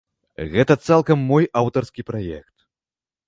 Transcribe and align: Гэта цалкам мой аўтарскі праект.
Гэта 0.53 0.77
цалкам 0.87 1.19
мой 1.33 1.43
аўтарскі 1.63 2.01
праект. 2.09 2.57